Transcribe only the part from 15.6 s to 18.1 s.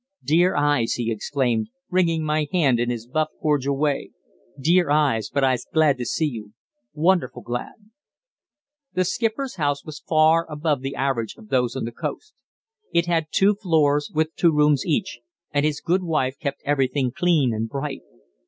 his good wife kept everything clean and bright.